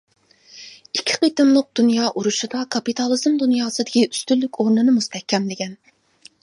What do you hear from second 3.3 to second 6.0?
دۇنياسىدىكى ئۈستۈنلۈك ئورنىنى مۇستەھكەملىگەن.